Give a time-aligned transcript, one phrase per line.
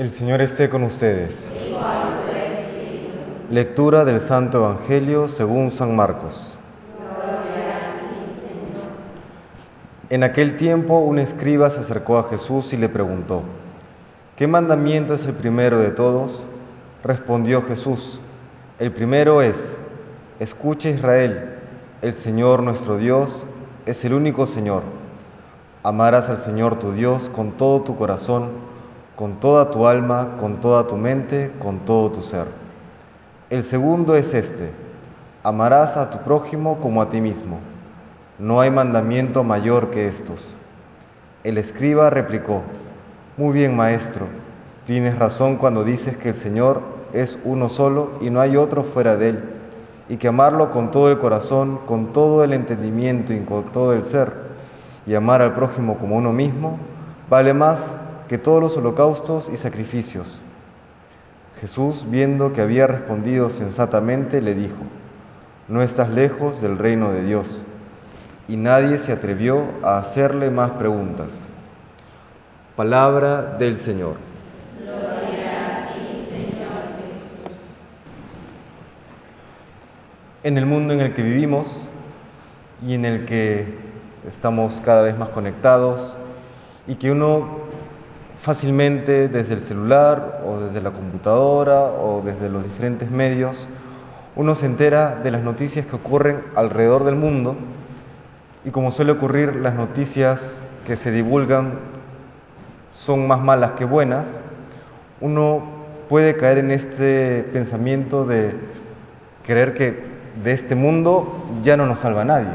[0.00, 1.50] El Señor esté con ustedes.
[3.50, 6.54] Lectura del Santo Evangelio según San Marcos.
[10.08, 13.42] En aquel tiempo un escriba se acercó a Jesús y le preguntó,
[14.36, 16.46] ¿qué mandamiento es el primero de todos?
[17.04, 18.20] Respondió Jesús,
[18.78, 19.76] el primero es,
[20.38, 21.58] escucha Israel,
[22.00, 23.44] el Señor nuestro Dios
[23.84, 24.82] es el único Señor.
[25.82, 28.69] Amarás al Señor tu Dios con todo tu corazón,
[29.20, 32.46] con toda tu alma, con toda tu mente, con todo tu ser.
[33.50, 34.70] El segundo es este,
[35.42, 37.58] amarás a tu prójimo como a ti mismo.
[38.38, 40.56] No hay mandamiento mayor que estos.
[41.44, 42.62] El escriba replicó,
[43.36, 44.24] muy bien maestro,
[44.86, 46.80] tienes razón cuando dices que el Señor
[47.12, 49.44] es uno solo y no hay otro fuera de él,
[50.08, 54.02] y que amarlo con todo el corazón, con todo el entendimiento y con todo el
[54.02, 54.32] ser,
[55.06, 56.78] y amar al prójimo como uno mismo,
[57.28, 57.86] vale más
[58.30, 60.40] que todos los holocaustos y sacrificios.
[61.60, 64.76] Jesús, viendo que había respondido sensatamente, le dijo,
[65.66, 67.64] no estás lejos del reino de Dios.
[68.46, 71.48] Y nadie se atrevió a hacerle más preguntas.
[72.76, 74.14] Palabra del Señor.
[80.44, 81.82] En el mundo en el que vivimos
[82.86, 83.76] y en el que
[84.28, 86.16] estamos cada vez más conectados
[86.86, 87.69] y que uno
[88.40, 93.68] fácilmente desde el celular o desde la computadora o desde los diferentes medios,
[94.36, 97.56] uno se entera de las noticias que ocurren alrededor del mundo
[98.64, 101.72] y como suele ocurrir, las noticias que se divulgan
[102.92, 104.40] son más malas que buenas,
[105.20, 105.62] uno
[106.08, 108.54] puede caer en este pensamiento de
[109.46, 110.02] creer que
[110.42, 112.48] de este mundo ya no nos salva nadie.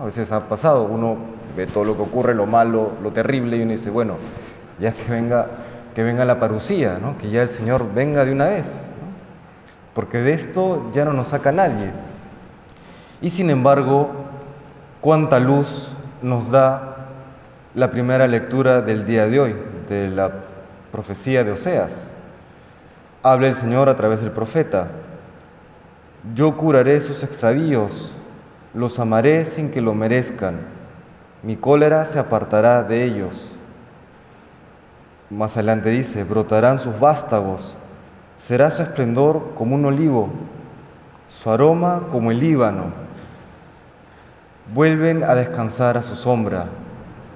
[0.00, 1.16] A veces ha pasado, uno
[1.56, 4.14] ve todo lo que ocurre, lo malo, lo terrible, y uno dice, bueno,
[4.78, 5.46] ya que venga,
[5.94, 7.16] que venga la parucía, ¿no?
[7.18, 8.84] que ya el Señor venga de una vez,
[9.94, 11.90] porque de esto ya no nos saca nadie.
[13.20, 14.10] Y sin embargo,
[15.00, 15.92] cuánta luz
[16.22, 16.96] nos da
[17.74, 19.56] la primera lectura del día de hoy,
[19.88, 20.32] de la
[20.92, 22.10] profecía de Oseas.
[23.22, 24.88] Habla el Señor a través del profeta.
[26.34, 28.12] Yo curaré sus extravíos,
[28.74, 30.58] los amaré sin que lo merezcan.
[31.42, 33.55] Mi cólera se apartará de ellos.
[35.30, 37.74] Más adelante dice, brotarán sus vástagos,
[38.36, 40.28] será su esplendor como un olivo,
[41.28, 42.92] su aroma como el Líbano.
[44.72, 46.66] Vuelven a descansar a su sombra.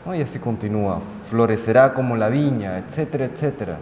[0.07, 3.79] Y así continúa, florecerá como la viña, etcétera, etcétera.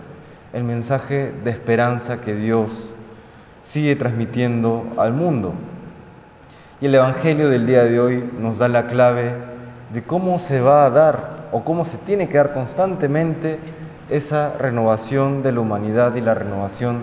[0.53, 2.91] El mensaje de esperanza que Dios
[3.63, 5.55] sigue transmitiendo al mundo.
[6.81, 9.35] Y el Evangelio del día de hoy nos da la clave
[9.93, 13.59] de cómo se va a dar o cómo se tiene que dar constantemente
[14.11, 17.03] esa renovación de la humanidad y la renovación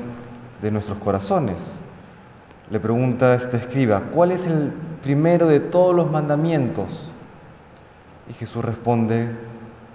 [0.61, 1.79] de nuestros corazones.
[2.71, 4.71] Le pregunta a este escriba, ¿cuál es el
[5.03, 7.11] primero de todos los mandamientos?
[8.29, 9.29] Y Jesús responde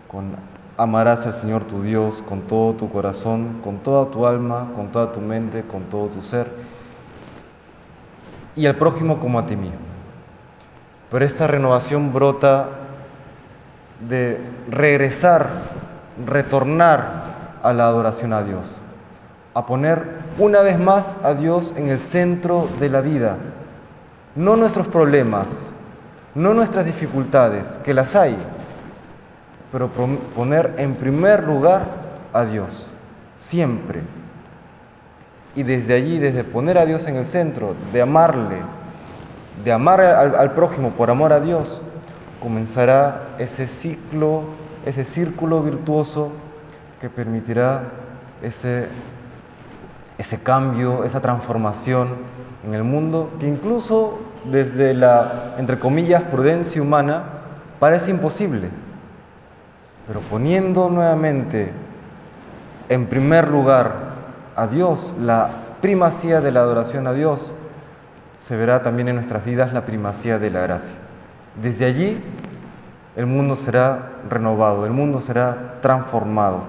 [0.07, 0.37] con
[0.77, 5.13] amarás al Señor tu Dios con todo tu corazón, con toda tu alma, con toda
[5.13, 6.51] tu mente, con todo tu ser,
[8.57, 9.77] y al prójimo como a ti mismo.
[11.11, 12.69] Pero esta renovación brota
[14.09, 15.49] de regresar
[16.27, 17.31] retornar
[17.63, 18.71] a la adoración a Dios,
[19.55, 23.37] a poner una vez más a Dios en el centro de la vida,
[24.37, 25.67] no nuestros problemas,
[26.35, 28.37] no nuestras dificultades, que las hay,
[29.73, 31.83] pero poner en primer lugar
[32.33, 32.87] a Dios,
[33.37, 34.01] siempre.
[35.55, 38.59] Y desde allí, desde poner a Dios en el centro, de amarle,
[39.65, 41.83] de amar al, prójimo por amor a Dios,
[42.41, 44.45] comenzará ese ciclo
[44.87, 46.33] ese círculo virtuoso
[47.01, 47.85] que permitirá
[48.43, 48.87] ese,
[50.19, 52.09] ese cambio, esa transformación
[52.65, 54.19] en el mundo que incluso
[54.51, 57.25] desde la, entre comillas, prudencia humana
[57.79, 58.69] parece imposible.
[60.07, 61.71] Pero poniendo nuevamente
[62.89, 64.11] en primer lugar
[64.57, 65.51] a Dios, la
[65.81, 67.53] primacía de la adoración a Dios,
[68.39, 70.95] se verá también en nuestras vidas la primacía de la gracia.
[71.63, 72.23] Desde allí
[73.17, 76.63] el mundo será renovado, el mundo será transformado.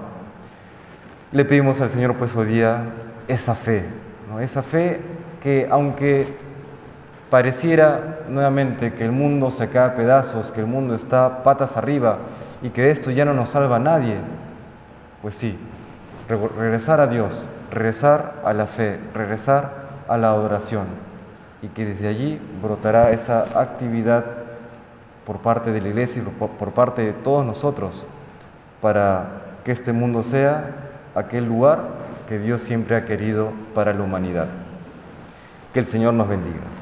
[1.30, 2.84] Le pedimos al Señor pues hoy día
[3.28, 3.84] esa fe,
[4.40, 5.00] esa fe
[5.42, 6.36] que aunque
[7.30, 12.18] pareciera nuevamente que el mundo se cae a pedazos, que el mundo está patas arriba
[12.60, 14.16] y que de esto ya no nos salva nadie,
[15.22, 15.58] pues sí,
[16.28, 19.70] regresar a Dios, regresar a la fe, regresar
[20.08, 20.84] a la adoración
[21.62, 24.24] y que desde allí brotará esa actividad
[25.26, 28.06] por parte de la iglesia y por parte de todos nosotros
[28.80, 29.28] para
[29.64, 30.70] que este mundo sea
[31.14, 31.84] aquel lugar
[32.28, 34.48] que Dios siempre ha querido para la humanidad.
[35.72, 36.72] Que el Señor nos bendiga.